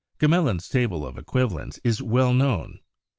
Gmelin's 0.19 0.67
table 0.67 1.05
of 1.05 1.15
equivalents 1.19 1.79
is 1.83 2.01
well 2.01 2.33
known. 2.33 2.79